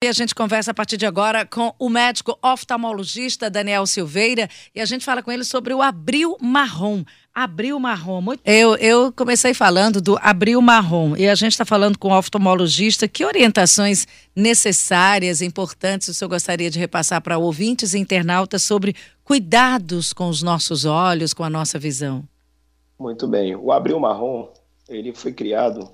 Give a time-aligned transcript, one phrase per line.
[0.00, 4.80] E a gente conversa a partir de agora com o médico oftalmologista Daniel Silveira e
[4.80, 7.02] a gente fala com ele sobre o abril marrom.
[7.34, 8.22] Abril marrom.
[8.44, 13.08] Eu, eu comecei falando do abril marrom e a gente está falando com o oftalmologista.
[13.08, 14.06] Que orientações
[14.36, 18.94] necessárias, importantes, o senhor gostaria de repassar para ouvintes e internautas sobre
[19.24, 22.22] cuidados com os nossos olhos, com a nossa visão?
[22.96, 23.56] Muito bem.
[23.56, 24.48] O abril marrom,
[24.88, 25.90] ele foi criado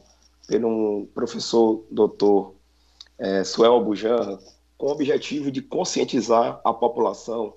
[0.47, 2.54] por um professor doutor
[3.19, 3.83] é, Suel
[4.77, 7.55] com o objetivo de conscientizar a população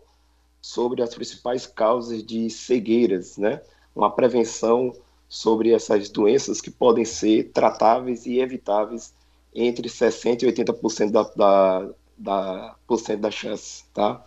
[0.62, 3.62] sobre as principais causas de cegueiras, né?
[3.96, 4.94] Uma prevenção
[5.28, 9.14] sobre essas doenças que podem ser tratáveis e evitáveis
[9.54, 14.24] entre 60% e 80% da, da, da, por cento da chance, tá?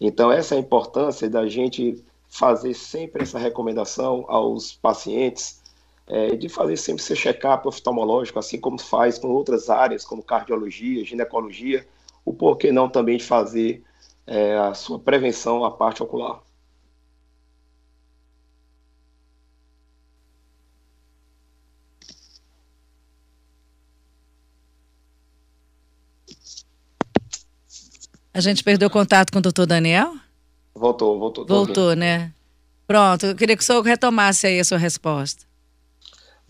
[0.00, 5.61] Então, essa é a importância da gente fazer sempre essa recomendação aos pacientes
[6.06, 11.04] é, de fazer sempre seu check-up oftalmológico, assim como faz com outras áreas, como cardiologia,
[11.04, 11.86] ginecologia,
[12.24, 13.82] o porquê não também de fazer
[14.26, 16.40] é, a sua prevenção à parte ocular.
[28.34, 30.14] A gente perdeu contato com o doutor Daniel?
[30.74, 31.46] Voltou, voltou.
[31.46, 32.32] Voltou, né?
[32.86, 35.51] Pronto, eu queria que o senhor retomasse aí a sua resposta.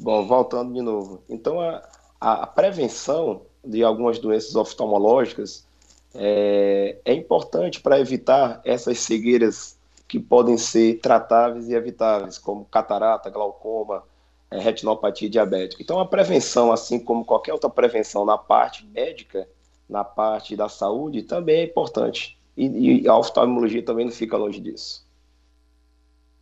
[0.02, 1.22] Bom, voltando de novo.
[1.28, 1.80] Então, a,
[2.20, 5.64] a prevenção de algumas doenças oftalmológicas
[6.12, 9.78] é, é importante para evitar essas cegueiras
[10.08, 14.02] que podem ser tratáveis e evitáveis, como catarata, glaucoma,
[14.50, 15.80] é, retinopatia diabética.
[15.80, 19.48] Então, a prevenção, assim como qualquer outra prevenção na parte médica,
[19.88, 22.36] na parte da saúde, também é importante.
[22.56, 25.06] E, e a oftalmologia também não fica longe disso.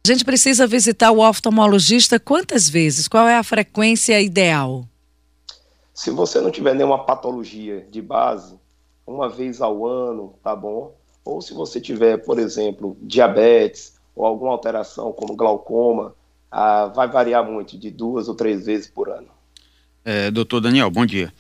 [0.02, 3.06] A gente precisa visitar o oftalmologista quantas vezes?
[3.06, 4.88] Qual é a frequência ideal?
[5.92, 8.56] Se você não tiver nenhuma patologia de base,
[9.06, 10.96] uma vez ao ano, tá bom?
[11.22, 16.14] Ou se você tiver, por exemplo, diabetes ou alguma alteração como glaucoma,
[16.50, 19.28] ah, vai variar muito, de duas ou três vezes por ano.
[20.02, 21.30] É, doutor Daniel, bom dia.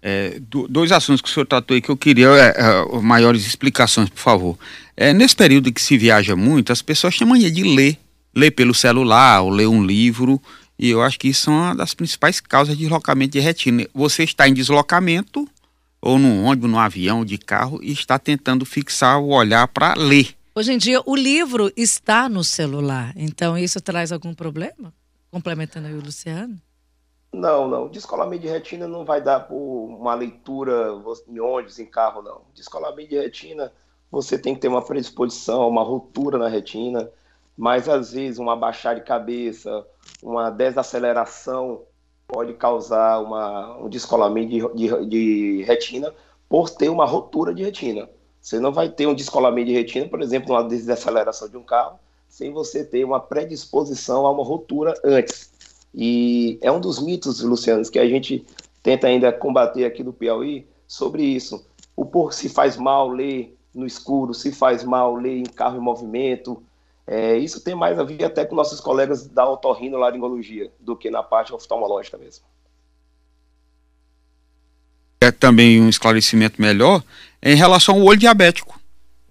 [0.00, 3.44] É, do, dois assuntos que o senhor tratou aí que eu queria é, é, maiores
[3.44, 4.58] explicações, por favor.
[4.96, 8.03] É, nesse período que se viaja muito, as pessoas têm mania de ler
[8.34, 10.40] ler pelo celular ou ler um livro.
[10.78, 13.86] E eu acho que isso é uma das principais causas de deslocamento de retina.
[13.94, 15.48] Você está em deslocamento,
[16.00, 20.34] ou num ônibus, num avião, de carro, e está tentando fixar o olhar para ler.
[20.54, 23.12] Hoje em dia, o livro está no celular.
[23.16, 24.92] Então, isso traz algum problema?
[25.30, 26.60] Complementando aí o Luciano?
[27.32, 27.88] Não, não.
[27.88, 30.92] Descolamento de retina não vai dar por uma leitura
[31.28, 32.42] em ônibus, em carro, não.
[32.54, 33.72] Descolamento de retina,
[34.10, 37.10] você tem que ter uma predisposição, uma ruptura na retina
[37.56, 39.86] mas às vezes uma baixar de cabeça,
[40.22, 41.82] uma desaceleração
[42.26, 46.12] pode causar uma, um descolamento de, de, de, retina
[46.48, 48.08] por ter uma rotura de retina.
[48.40, 51.98] Você não vai ter um descolamento de retina, por exemplo, uma desaceleração de um carro,
[52.28, 55.52] sem você ter uma predisposição a uma rotura antes.
[55.94, 58.44] E é um dos mitos, Luciano, que a gente
[58.82, 61.64] tenta ainda combater aqui no Piauí sobre isso.
[61.96, 65.80] O por se faz mal ler no escuro, se faz mal ler em carro em
[65.80, 66.62] movimento,
[67.06, 71.22] é, isso tem mais a ver até com nossos colegas da otorrinolaringologia do que na
[71.22, 72.44] parte oftalmológica mesmo.
[75.20, 77.02] É também um esclarecimento melhor
[77.42, 78.80] em relação ao olho diabético.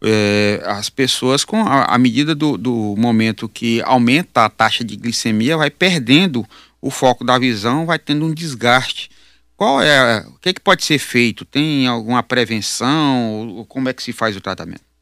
[0.05, 4.95] É, as pessoas, com a, a medida do, do, momento que aumenta a taxa de
[4.95, 6.45] glicemia, vai perdendo
[6.81, 9.09] o foco da visão, vai tendo um desgaste.
[9.55, 11.45] Qual é, o que, é que pode ser feito?
[11.45, 13.65] Tem alguma prevenção?
[13.69, 14.92] Como é que se faz o tratamento?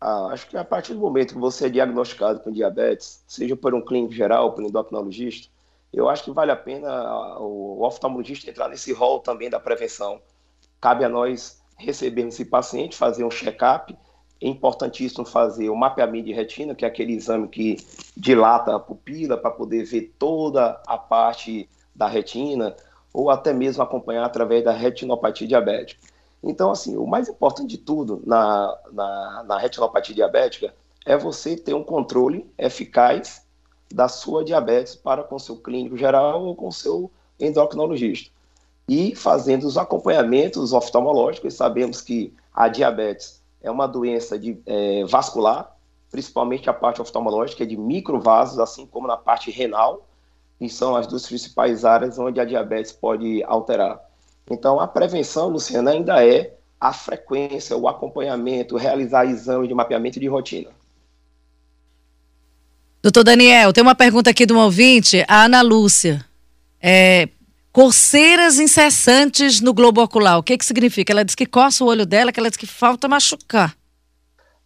[0.00, 3.74] Ah, acho que a partir do momento que você é diagnosticado com diabetes, seja por
[3.74, 5.50] um clínico geral, por um endocrinologista,
[5.92, 10.20] eu acho que vale a pena o oftalmologista entrar nesse rol também da prevenção.
[10.80, 13.96] Cabe a nós recebermos esse paciente, fazer um check-up.
[14.40, 17.76] É importantíssimo fazer o mapeamento de retina, que é aquele exame que
[18.14, 22.76] dilata a pupila para poder ver toda a parte da retina,
[23.14, 26.02] ou até mesmo acompanhar através da retinopatia diabética.
[26.42, 30.74] Então, assim, o mais importante de tudo na, na, na retinopatia diabética
[31.04, 33.44] é você ter um controle eficaz
[33.92, 38.30] da sua diabetes para com seu clínico geral ou com seu endocrinologista.
[38.88, 45.76] E fazendo os acompanhamentos oftalmológicos, sabemos que a diabetes é uma doença de, é, vascular,
[46.10, 50.06] principalmente a parte oftalmológica, é de microvasos, assim como na parte renal,
[50.58, 54.00] que são as duas principais áreas onde a diabetes pode alterar.
[54.50, 60.28] Então, a prevenção, Luciana, ainda é a frequência, o acompanhamento, realizar exames de mapeamento de
[60.28, 60.70] rotina.
[63.02, 66.24] Doutor Daniel, tem uma pergunta aqui de um ouvinte, a Ana Lúcia.
[66.80, 67.28] É,
[67.76, 70.38] Coceiras incessantes no globo ocular.
[70.38, 71.12] O que que significa?
[71.12, 73.76] Ela diz que coça o olho dela, que ela diz que falta machucar.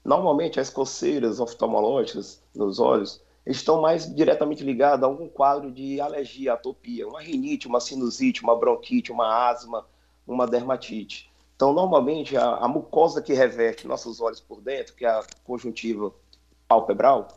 [0.04, 6.52] Normalmente as coceiras oftalmológicas nos olhos estão mais diretamente ligadas a algum quadro de alergia,
[6.52, 9.86] atopia, uma rinite, uma sinusite, uma bronquite, uma asma,
[10.26, 11.30] uma dermatite.
[11.56, 16.12] Então, normalmente, a, a mucosa que reveste nossos olhos por dentro, que é a conjuntiva
[16.66, 17.28] palpebral,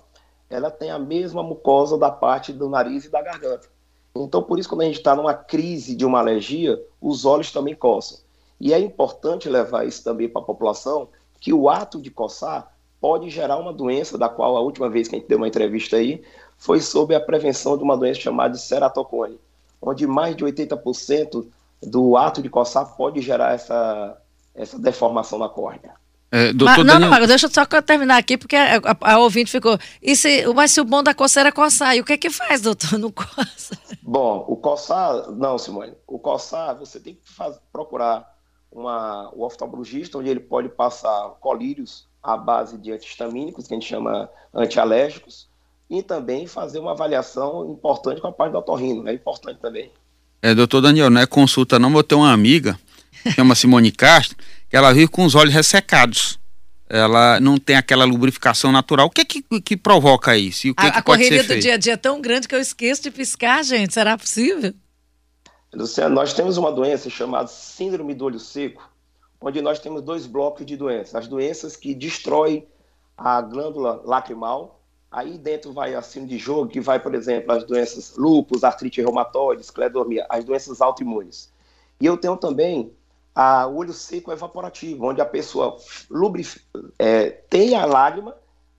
[0.50, 3.68] ela tem a mesma mucosa da parte do nariz e da garganta.
[4.16, 7.76] Então, por isso, quando a gente está numa crise de uma alergia, os olhos também
[7.76, 8.20] coçam.
[8.60, 11.10] E é importante levar isso também para a população,
[11.40, 12.73] que o ato de coçar
[13.04, 15.98] pode gerar uma doença, da qual a última vez que a gente deu uma entrevista
[15.98, 16.24] aí,
[16.58, 19.38] foi sobre a prevenção de uma doença chamada de ceratocone,
[19.82, 21.46] onde mais de 80%
[21.82, 24.18] do ato de coçar pode gerar essa,
[24.56, 25.96] essa deformação na córnea.
[26.32, 27.12] É, mas, não, Daniel...
[27.12, 29.78] não, deixa eu só terminar aqui, porque a, a, a, ouvinte ficou.
[30.02, 32.30] E se, mas se o bom da coceira é coçar, e o que é que
[32.30, 32.98] faz, doutor?
[32.98, 33.78] Não coça?
[34.02, 35.92] Bom, o coçar, não, Simone.
[36.08, 38.34] O coçar, você tem que faz, procurar
[38.72, 43.88] uma, o oftalmologista, onde ele pode passar colírios à base de antihistamínicos, que a gente
[43.88, 45.48] chama antialérgicos,
[45.90, 49.92] e também fazer uma avaliação importante com a parte do otorrino, é importante também.
[50.42, 52.80] É, doutor Daniel, não é consulta não, vou ter uma amiga,
[53.36, 54.38] chama Simone Castro,
[54.70, 56.40] que ela vive com os olhos ressecados.
[56.90, 59.08] Ela não tem aquela lubrificação natural.
[59.08, 60.68] O que é que, que provoca isso?
[60.68, 62.48] E o que a, é que a correria do dia a dia é tão grande
[62.48, 63.94] que eu esqueço de piscar, gente.
[63.94, 64.74] Será possível?
[65.74, 68.88] Luciano, nós temos uma doença chamada síndrome do olho seco,
[69.44, 71.14] onde nós temos dois blocos de doenças.
[71.14, 72.66] As doenças que destroem
[73.18, 74.80] a glândula lacrimal,
[75.12, 79.02] aí dentro vai a síndrome de jogo, que vai, por exemplo, as doenças lúpus, artrite
[79.02, 81.52] reumatoide, esclerodermia, as doenças autoimunes.
[82.00, 82.94] E eu tenho também
[83.36, 85.76] a olho seco evaporativo, onde a pessoa
[86.98, 88.36] é, tem a lágrima,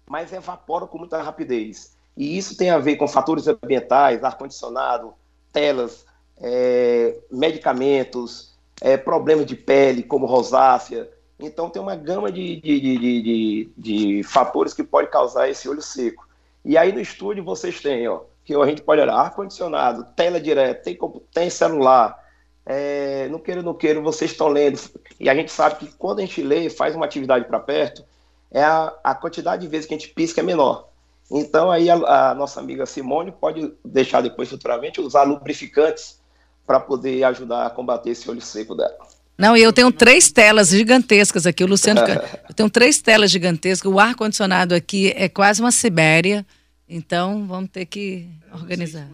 [0.07, 1.95] mas evapora com muita rapidez.
[2.17, 5.13] E isso tem a ver com fatores ambientais, ar-condicionado,
[5.53, 6.07] telas,
[6.39, 11.09] é, medicamentos, é, problemas de pele, como rosácea.
[11.39, 15.83] Então, tem uma gama de, de, de, de, de fatores que pode causar esse olho
[15.83, 16.27] seco.
[16.65, 20.83] E aí no estúdio vocês têm, ó, que a gente pode olhar ar-condicionado, tela direta,
[20.83, 20.99] tem,
[21.33, 22.19] tem celular,
[22.65, 24.81] é, não queiro, não queiro, vocês estão lendo.
[25.21, 28.05] E a gente sabe que quando a gente lê, faz uma atividade para perto,
[28.51, 30.89] é a, a, quantidade de vezes que a gente pisca é menor.
[31.31, 36.21] Então aí a, a nossa amiga Simone pode deixar depois futuramente usar lubrificantes
[36.67, 38.97] para poder ajudar a combater esse olho seco dela.
[39.37, 41.65] Não, e eu tenho três telas gigantescas aqui.
[41.65, 42.01] O Luciano,
[42.49, 43.91] eu tenho três telas gigantescas.
[43.91, 46.47] O ar condicionado aqui é quase uma Sibéria.
[46.89, 49.09] Então vamos ter que organizar.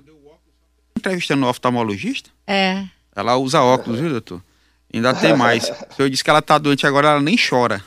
[0.97, 2.31] Entrevistando o oftalmologista?
[2.47, 2.85] É.
[3.15, 4.43] Ela usa óculos, viu, doutor?
[4.93, 5.65] Ainda tem mais.
[5.97, 7.83] Se eu disse que ela tá doente agora, ela nem chora.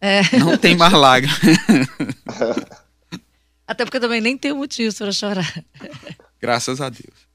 [0.00, 0.20] É.
[0.38, 1.38] Não tem mais lágrimas.
[3.66, 5.64] Até porque eu também nem tenho motivo para chorar.
[6.40, 7.31] Graças a Deus.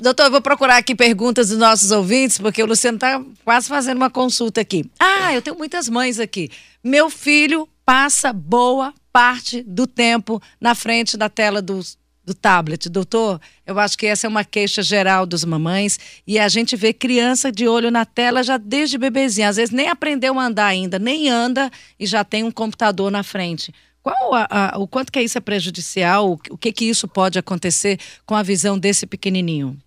[0.00, 3.96] Doutor, eu vou procurar aqui perguntas dos nossos ouvintes, porque o Luciano está quase fazendo
[3.96, 4.84] uma consulta aqui.
[4.98, 6.50] Ah, eu tenho muitas mães aqui.
[6.82, 12.88] Meu filho passa boa parte do tempo na frente da tela dos, do tablet.
[12.88, 16.92] Doutor, eu acho que essa é uma queixa geral dos mamães e a gente vê
[16.92, 19.48] criança de olho na tela já desde bebezinha.
[19.48, 21.70] Às vezes nem aprendeu a andar ainda, nem anda
[22.00, 23.72] e já tem um computador na frente.
[24.02, 26.32] Qual a, a, o quanto que isso é prejudicial?
[26.50, 29.78] O que que isso pode acontecer com a visão desse pequenininho?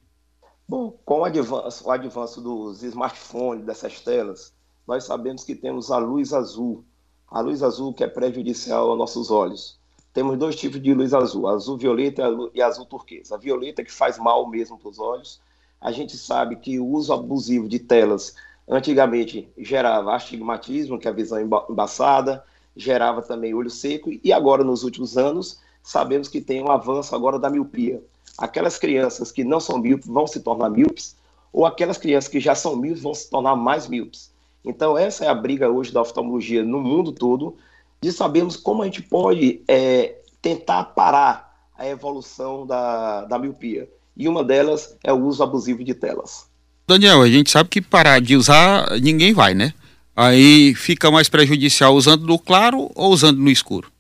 [0.68, 4.54] Bom, com o avanço, o avanço dos smartphones, dessas telas,
[4.88, 6.84] nós sabemos que temos a luz azul.
[7.30, 9.78] A luz azul que é prejudicial aos nossos olhos
[10.16, 12.24] temos dois tipos de luz azul, azul violeta
[12.54, 13.36] e azul turquesa.
[13.36, 15.42] A violeta que faz mal mesmo para os olhos.
[15.82, 18.34] A gente sabe que o uso abusivo de telas
[18.66, 21.38] antigamente gerava astigmatismo, que é a visão
[21.70, 27.16] embaçada, gerava também olho seco e agora nos últimos anos sabemos que tem um avanço
[27.16, 28.02] agora da miopia.
[28.38, 31.16] Aquelas crianças que não são míopes vão se tornar míopes
[31.54, 34.32] ou aquelas crianças que já são míopes vão se tornar mais míopes.
[34.64, 37.56] Então essa é a briga hoje da oftalmologia no mundo todo
[38.02, 43.90] de sabermos como a gente pode é, tentar parar a evolução da, da miopia.
[44.16, 46.48] E uma delas é o uso abusivo de telas.
[46.88, 49.74] Daniel, a gente sabe que parar de usar ninguém vai, né?
[50.16, 53.92] Aí fica mais prejudicial usando no claro ou usando no escuro?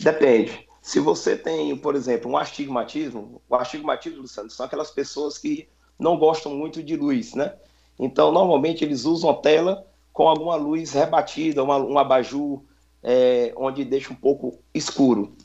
[0.00, 0.66] Depende.
[0.82, 6.16] Se você tem, por exemplo, um astigmatismo, o astigmatismo, Luciano, são aquelas pessoas que não
[6.16, 7.54] gostam muito de luz, né?
[7.98, 12.62] Então, normalmente eles usam a tela com alguma luz rebatida, uma, um abajur,
[13.02, 15.36] é, onde deixa um pouco escuro.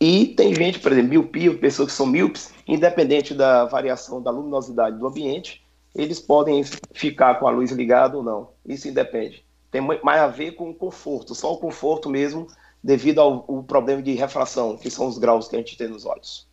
[0.00, 4.98] E tem gente, por exemplo, miopia, pessoas que são míopes, independente da variação da luminosidade
[4.98, 5.62] do ambiente,
[5.98, 6.62] eles podem
[6.92, 8.50] ficar com a luz ligada ou não.
[8.64, 9.44] Isso independe.
[9.70, 12.46] Tem mais a ver com o conforto, só o conforto mesmo,
[12.82, 16.06] devido ao, ao problema de refração, que são os graus que a gente tem nos
[16.06, 16.46] olhos.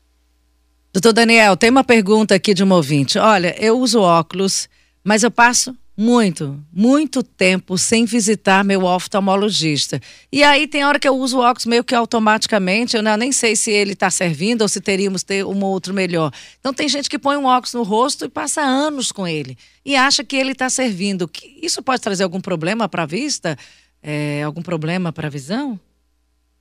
[0.92, 3.20] Doutor Daniel, tem uma pergunta aqui de um ouvinte.
[3.20, 4.68] Olha, eu uso óculos,
[5.04, 10.02] mas eu passo muito, muito tempo sem visitar meu oftalmologista.
[10.30, 13.56] E aí tem hora que eu uso o óculos meio que automaticamente, eu nem sei
[13.56, 16.32] se ele está servindo ou se teríamos ter um outro melhor.
[16.60, 19.96] Então tem gente que põe um óculos no rosto e passa anos com ele e
[19.96, 21.30] acha que ele está servindo.
[21.62, 23.58] Isso pode trazer algum problema para a vista?
[24.04, 25.80] É, algum problema para a visão?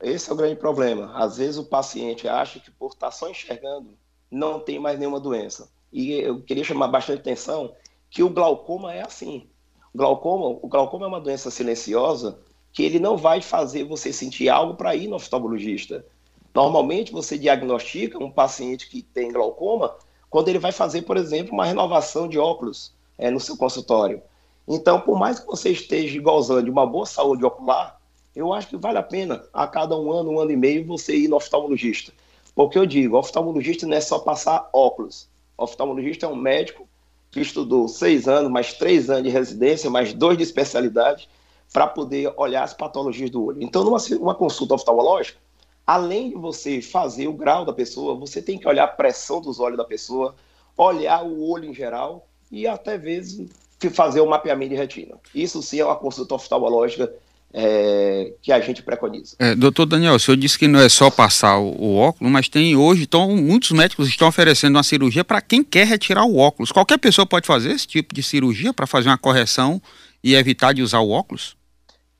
[0.00, 1.12] Esse é o grande problema.
[1.14, 3.98] Às vezes o paciente acha que por estar tá só enxergando
[4.30, 5.68] não tem mais nenhuma doença.
[5.92, 7.72] E eu queria chamar bastante atenção
[8.14, 9.48] que o glaucoma é assim.
[9.92, 12.38] O glaucoma, o glaucoma é uma doença silenciosa
[12.72, 16.06] que ele não vai fazer você sentir algo para ir no oftalmologista.
[16.54, 19.96] Normalmente você diagnostica um paciente que tem glaucoma
[20.30, 24.22] quando ele vai fazer, por exemplo, uma renovação de óculos é, no seu consultório.
[24.66, 28.00] Então, por mais que você esteja gozando de uma boa saúde ocular,
[28.34, 31.16] eu acho que vale a pena a cada um ano, um ano e meio, você
[31.16, 32.12] ir no oftalmologista.
[32.54, 35.28] Porque eu digo, oftalmologista não é só passar óculos.
[35.58, 36.88] oftalmologista é um médico
[37.34, 41.28] que estudou seis anos, mais três anos de residência, mais dois de especialidade,
[41.72, 43.60] para poder olhar as patologias do olho.
[43.60, 45.38] Então, numa uma consulta oftalmológica,
[45.86, 49.58] além de você fazer o grau da pessoa, você tem que olhar a pressão dos
[49.58, 50.34] olhos da pessoa,
[50.76, 53.50] olhar o olho em geral e até vezes
[53.92, 55.18] fazer o mapeamento de retina.
[55.34, 57.12] Isso sim é uma consulta oftalmológica
[57.56, 59.36] é, que a gente preconiza.
[59.38, 62.48] É, doutor Daniel, o senhor disse que não é só passar o, o óculos, mas
[62.48, 66.72] tem hoje, então, muitos médicos estão oferecendo uma cirurgia para quem quer retirar o óculos.
[66.72, 69.80] Qualquer pessoa pode fazer esse tipo de cirurgia para fazer uma correção
[70.22, 71.56] e evitar de usar o óculos?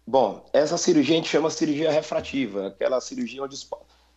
[0.06, 3.56] Bom, essa cirurgia a gente chama cirurgia refrativa, aquela cirurgia onde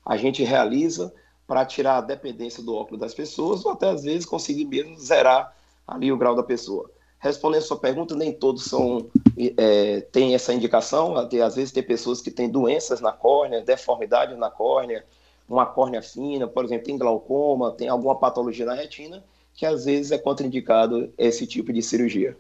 [0.06, 1.12] a gente realiza
[1.48, 5.56] para tirar a dependência do óculos das pessoas ou até às vezes conseguir mesmo zerar
[5.88, 6.92] ali o grau da pessoa.
[7.20, 9.10] Respondendo sua pergunta, nem todos são
[9.58, 11.16] é, têm essa indicação.
[11.16, 15.04] Às vezes tem pessoas que têm doenças na córnea, deformidade na córnea,
[15.48, 20.12] uma córnea fina, por exemplo, tem glaucoma, tem alguma patologia na retina, que às vezes
[20.12, 22.38] é contraindicado esse tipo de cirurgia.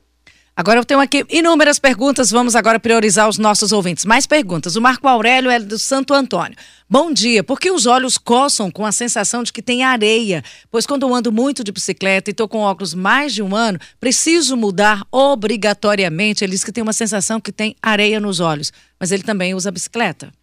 [0.60, 4.06] Agora eu tenho aqui inúmeras perguntas, vamos agora priorizar os nossos ouvintes.
[4.06, 4.76] Mais perguntas.
[4.76, 6.58] O Marco Aurélio é do Santo Antônio.
[6.90, 7.44] Bom dia.
[7.44, 10.44] Por que os olhos coçam com a sensação de que tem areia?
[10.72, 13.78] Pois quando eu ando muito de bicicleta e estou com óculos mais de um ano,
[14.00, 16.44] preciso mudar obrigatoriamente.
[16.44, 19.70] Ele diz que tem uma sensação que tem areia nos olhos, mas ele também usa
[19.70, 20.34] bicicleta.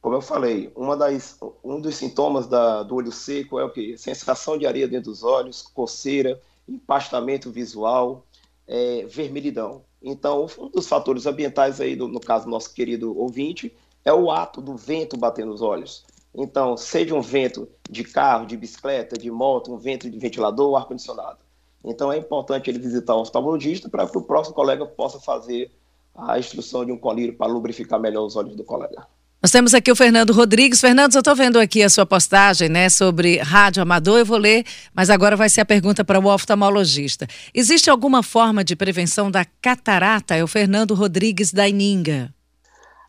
[0.00, 3.96] Como eu falei, das, um dos sintomas da, do olho seco é o quê?
[3.98, 8.24] Sensação de areia dentro dos olhos, coceira, empastamento visual,
[8.68, 9.82] é, vermelhidão.
[10.02, 14.60] Então, um dos fatores ambientais aí, no caso do nosso querido ouvinte, é o ato
[14.60, 16.04] do vento bater nos olhos.
[16.34, 21.38] Então, seja um vento de carro, de bicicleta, de moto, um vento de ventilador ar-condicionado.
[21.84, 25.72] Então, é importante ele visitar um oftalmologista para que o próximo colega possa fazer
[26.14, 29.06] a instrução de um colírio para lubrificar melhor os olhos do colega.
[29.40, 30.80] Nós temos aqui o Fernando Rodrigues.
[30.80, 34.66] Fernando, eu estou vendo aqui a sua postagem né, sobre rádio amador, eu vou ler,
[34.92, 37.24] mas agora vai ser a pergunta para o oftalmologista.
[37.54, 40.34] Existe alguma forma de prevenção da catarata?
[40.34, 42.34] É o Fernando Rodrigues da Ininga.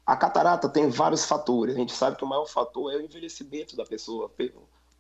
[0.06, 1.76] A catarata tem vários fatores.
[1.76, 4.32] A gente sabe que o maior fator é o envelhecimento da pessoa.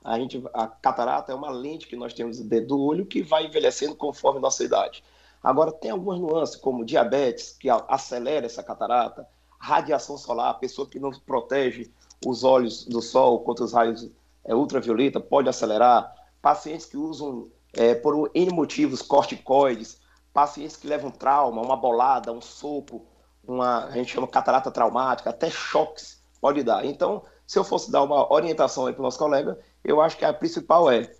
[0.04, 3.46] A, gente, a catarata é uma lente que nós temos dentro do olho que vai
[3.46, 5.04] envelhecendo conforme nossa idade.
[5.44, 9.28] Agora, tem algumas nuances, como diabetes, que acelera essa catarata,
[9.60, 11.92] radiação solar, a pessoa que não protege
[12.26, 14.10] os olhos do sol contra os raios
[14.44, 20.00] é, ultravioleta pode acelerar, pacientes que usam é, por N motivos corticoides,
[20.34, 23.06] pacientes que levam trauma, uma bolada, um soco,
[23.46, 26.86] uma, a gente chama catarata traumática, até choques pode dar.
[26.86, 30.26] Então, se eu fosse dar uma orientação aí para o nosso colega, eu acho que
[30.26, 31.12] a principal é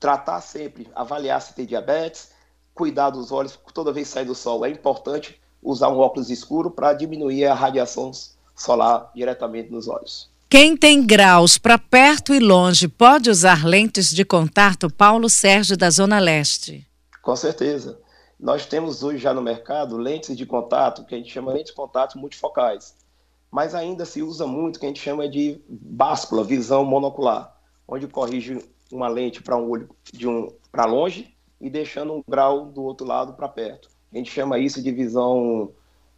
[0.00, 2.32] tratar sempre, avaliar se tem diabetes,
[2.74, 6.70] cuidar dos olhos, toda vez que sair do sol é importante, usar um óculos escuro
[6.70, 8.10] para diminuir a radiação
[8.54, 10.30] solar diretamente nos olhos.
[10.48, 14.90] Quem tem graus para perto e longe pode usar lentes de contato?
[14.90, 16.86] Paulo Sérgio, da Zona Leste.
[17.22, 17.98] Com certeza.
[18.38, 21.70] Nós temos hoje já no mercado lentes de contato, que a gente chama de lentes
[21.70, 22.94] de contato multifocais.
[23.50, 28.06] Mas ainda se usa muito o que a gente chama de báscula, visão monocular, onde
[28.06, 28.58] corrige
[28.90, 33.06] uma lente para um olho de um para longe e deixando um grau do outro
[33.06, 33.88] lado para perto.
[34.12, 35.70] A gente chama isso de visão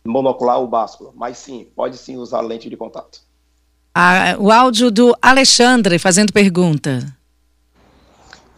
[0.05, 3.21] monocular ou báscula, mas sim, pode sim usar lente de contato.
[3.95, 7.17] Ah, o áudio do Alexandre fazendo pergunta.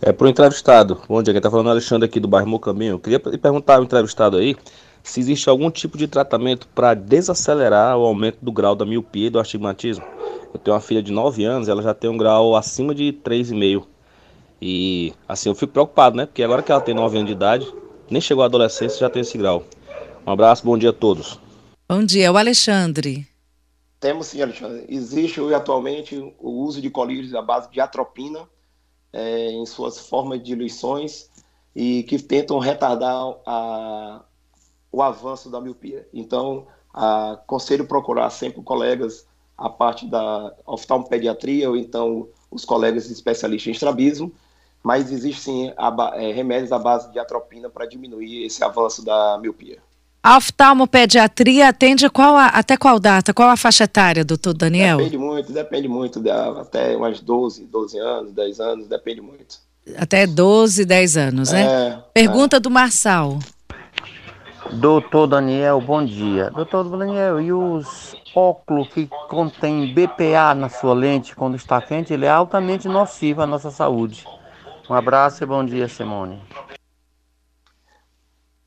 [0.00, 1.02] É para o entrevistado.
[1.06, 2.92] Bom dia, quem está falando é o Alexandre aqui do bairro Mocaminho.
[2.92, 4.56] Eu queria perguntar ao entrevistado aí
[5.02, 9.30] se existe algum tipo de tratamento para desacelerar o aumento do grau da miopia e
[9.30, 10.04] do astigmatismo.
[10.52, 13.84] Eu tenho uma filha de 9 anos, ela já tem um grau acima de 3,5.
[14.60, 16.24] E assim, eu fico preocupado, né?
[16.24, 17.72] Porque agora que ela tem 9 anos de idade,
[18.10, 19.64] nem chegou à adolescência já tem esse grau.
[20.26, 21.38] Um abraço, bom dia a todos.
[21.88, 23.26] Bom dia, o Alexandre.
[24.00, 24.84] Temos sim, Alexandre.
[24.88, 28.40] Existe hoje atualmente o uso de colírios à base de atropina
[29.12, 31.30] é, em suas formas de diluições
[31.74, 34.22] e que tentam retardar a,
[34.90, 36.06] o avanço da miopia.
[36.12, 43.72] Então, aconselho procurar sempre colegas a parte da oftalmopediatria ou então os colegas especialistas em
[43.72, 44.32] estrabismo,
[44.86, 45.74] mas existem
[46.14, 49.78] é, remédios à base de atropina para diminuir esse avanço da miopia.
[50.22, 53.34] A oftalmopediatria atende qual a, até qual data?
[53.34, 54.98] Qual a faixa etária, doutor Daniel?
[54.98, 59.56] Depende muito, depende muito, até umas 12, 12 anos, 10 anos, depende muito.
[59.98, 61.64] Até 12, 10 anos, né?
[61.64, 62.60] É, Pergunta é.
[62.60, 63.40] do Marçal.
[64.70, 66.48] Doutor Daniel, bom dia.
[66.50, 72.24] Doutor Daniel, e os óculos que contém BPA na sua lente quando está quente, ele
[72.24, 74.24] é altamente nocivo à nossa saúde.
[74.88, 76.40] Um abraço e bom dia, Simone.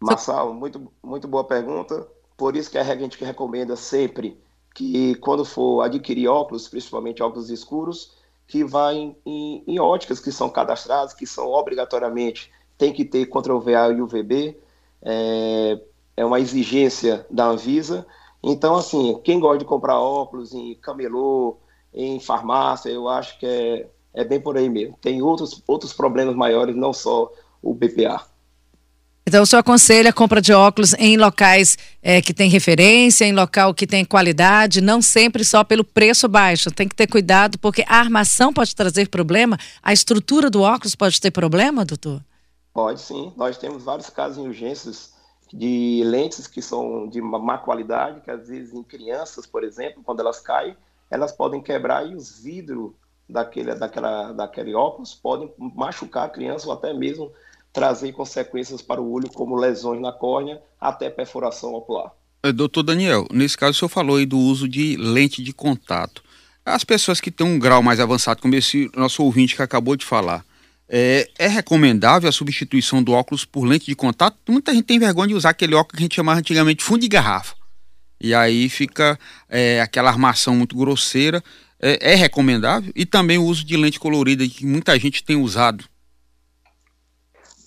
[0.01, 2.05] Marçal, muito, muito boa pergunta.
[2.35, 4.37] Por isso que a gente recomenda sempre
[4.75, 10.31] que quando for adquirir óculos, principalmente óculos escuros, que vá em, em, em óticas que
[10.31, 14.57] são cadastradas, que são obrigatoriamente, tem que ter contra UVA e UVB,
[15.01, 15.81] é,
[16.17, 18.05] é uma exigência da Anvisa.
[18.43, 21.57] Então, assim, quem gosta de comprar óculos em camelô,
[21.93, 24.97] em farmácia, eu acho que é, é bem por aí mesmo.
[25.01, 28.21] Tem outros, outros problemas maiores, não só o BPA.
[29.25, 33.31] Então, o senhor aconselha a compra de óculos em locais é, que tem referência, em
[33.31, 36.71] local que tem qualidade, não sempre só pelo preço baixo.
[36.71, 41.21] Tem que ter cuidado, porque a armação pode trazer problema, a estrutura do óculos pode
[41.21, 42.21] ter problema, doutor?
[42.73, 43.31] Pode sim.
[43.37, 45.13] Nós temos vários casos em urgências
[45.53, 50.19] de lentes que são de má qualidade, que às vezes em crianças, por exemplo, quando
[50.19, 50.75] elas caem,
[51.09, 52.91] elas podem quebrar e os vidros
[53.29, 57.31] daquele, daquela, daquele óculos podem machucar a criança ou até mesmo
[57.71, 62.11] trazer consequências para o olho, como lesões na córnea, até perfuração ocular.
[62.41, 66.23] É, doutor Daniel, nesse caso o senhor falou aí do uso de lente de contato.
[66.65, 70.05] As pessoas que têm um grau mais avançado, como esse nosso ouvinte que acabou de
[70.05, 70.43] falar,
[70.87, 74.37] é, é, recomendável a substituição do óculos por lente de contato?
[74.47, 77.07] Muita gente tem vergonha de usar aquele óculos que a gente chamava antigamente fundo de
[77.07, 77.58] garrafa.
[78.19, 81.43] E aí fica é, aquela armação muito grosseira.
[81.81, 82.91] É, é recomendável?
[82.95, 85.85] E também o uso de lente colorida, que muita gente tem usado.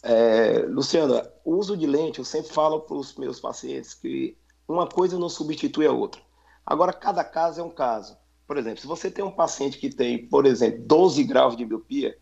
[0.02, 4.36] É, Luciana, o uso de lente, eu sempre falo para os meus pacientes que
[4.68, 6.20] uma coisa não substitui a outra.
[6.66, 8.16] Agora, cada caso é um caso.
[8.46, 12.16] Por exemplo, se você tem um paciente que tem, por exemplo, 12 graus de miopia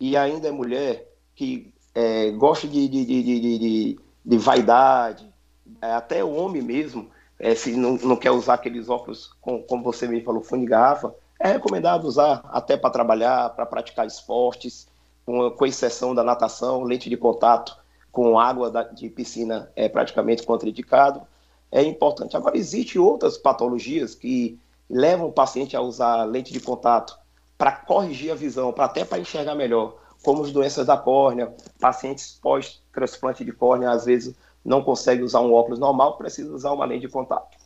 [0.00, 5.32] e ainda é mulher, que é, gosta de, de, de, de, de vaidade,
[5.80, 7.10] é, até o homem mesmo,
[7.42, 11.12] é, se não, não quer usar aqueles óculos, com, como você me falou, fundo garrafa,
[11.40, 14.86] é recomendado usar até para trabalhar, para praticar esportes,
[15.26, 17.76] com, com exceção da natação, lente de contato
[18.12, 21.22] com água da, de piscina é praticamente contraindicado.
[21.70, 22.36] É importante.
[22.36, 24.56] Agora, existem outras patologias que
[24.88, 27.18] levam o paciente a usar lente de contato
[27.58, 32.38] para corrigir a visão, para até para enxergar melhor, como as doenças da córnea, pacientes
[32.40, 37.06] pós-transplante de córnea, às vezes não conseguem usar um óculos normal, precisa usar uma lente
[37.06, 37.56] de contato.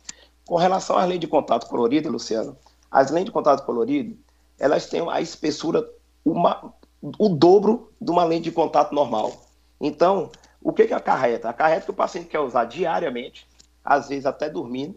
[0.45, 2.57] Com relação às lentes de contato colorido, Luciano,
[2.89, 4.17] as lentes de contato colorido,
[4.57, 5.87] elas têm a espessura
[6.25, 6.73] uma,
[7.19, 9.31] o dobro de uma lente de contato normal.
[9.79, 10.31] Então,
[10.61, 11.49] o que, que acarreta?
[11.49, 13.47] Acarreta que o paciente quer usar diariamente,
[13.83, 14.95] às vezes até dormindo,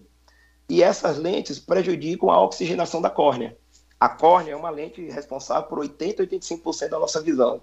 [0.69, 3.57] e essas lentes prejudicam a oxigenação da córnea.
[3.99, 7.61] A córnea é uma lente responsável por 80 a 85% da nossa visão.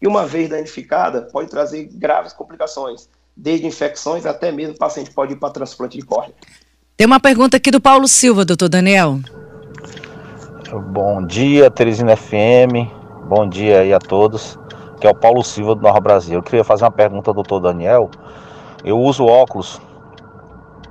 [0.00, 3.08] E uma vez danificada, pode trazer graves complicações,
[3.40, 6.34] desde infecções até mesmo o paciente pode ir para transplante de córnea.
[6.96, 9.18] Tem uma pergunta aqui do Paulo Silva, doutor Daniel.
[10.92, 12.86] Bom dia, Teresina FM.
[13.26, 14.58] Bom dia aí a todos,
[15.00, 16.34] que é o Paulo Silva do Nova Brasil.
[16.38, 18.10] Eu queria fazer uma pergunta ao doutor Daniel.
[18.84, 19.80] Eu uso óculos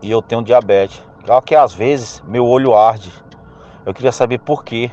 [0.01, 1.01] e eu tenho diabetes.
[1.23, 3.13] Claro que às vezes meu olho arde.
[3.85, 4.89] Eu queria saber por quê.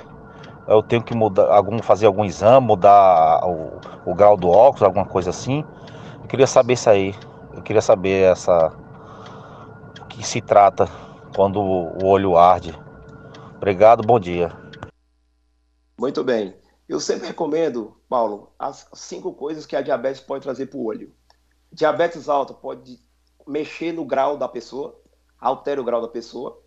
[0.68, 5.06] Eu tenho que mudar, algum, fazer algum exame, mudar o, o grau do óculos, alguma
[5.06, 5.64] coisa assim.
[6.20, 7.14] Eu queria saber isso aí.
[7.56, 8.68] Eu queria saber essa
[9.98, 10.86] o que se trata
[11.34, 12.78] quando o olho arde.
[13.56, 14.52] Obrigado, bom dia.
[15.98, 16.54] Muito bem.
[16.86, 21.12] Eu sempre recomendo, Paulo, as cinco coisas que a diabetes pode trazer para o olho.
[21.72, 23.00] Diabetes alta pode
[23.46, 25.00] mexer no grau da pessoa,
[25.40, 26.62] altera o grau da pessoa.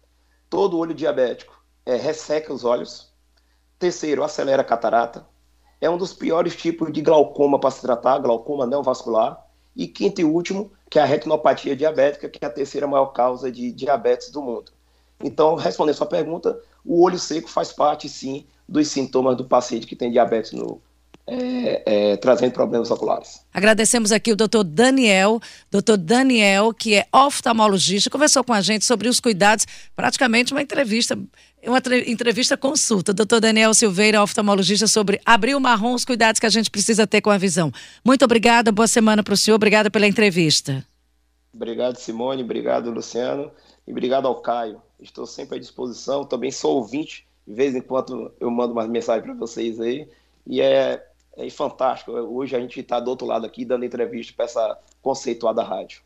[0.49, 3.13] Todo olho diabético é, resseca os olhos.
[3.77, 5.27] Terceiro, acelera a catarata.
[5.79, 9.48] É um dos piores tipos de glaucoma para se tratar, glaucoma não vascular.
[9.75, 13.51] E quinto e último, que é a retinopatia diabética, que é a terceira maior causa
[13.51, 14.71] de diabetes do mundo.
[15.23, 19.95] Então, respondendo sua pergunta, o olho seco faz parte, sim, dos sintomas do paciente que
[19.95, 20.81] tem diabetes no,
[21.31, 23.41] é, é, trazendo problemas oculares.
[23.53, 29.07] Agradecemos aqui o doutor Daniel, doutor Daniel, que é oftalmologista, conversou com a gente sobre
[29.07, 31.17] os cuidados, praticamente uma entrevista,
[31.65, 33.13] uma entrevista consulta.
[33.13, 37.21] Doutor Daniel Silveira, oftalmologista, sobre abrir o marrom, os cuidados que a gente precisa ter
[37.21, 37.71] com a visão.
[38.03, 40.85] Muito obrigada, boa semana para o senhor, obrigada pela entrevista.
[41.53, 43.51] Obrigado, Simone, obrigado, Luciano,
[43.87, 44.81] e obrigado ao Caio.
[44.99, 49.25] Estou sempre à disposição, também sou ouvinte, de vez em quando eu mando umas mensagens
[49.25, 50.07] para vocês aí,
[50.45, 51.03] e é
[51.39, 52.11] é fantástico.
[52.11, 56.01] Hoje a gente está do outro lado aqui dando entrevista para essa conceituada rádio.